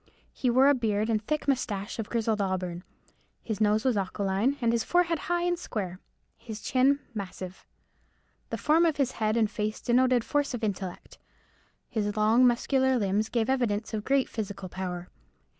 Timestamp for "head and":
9.11-9.47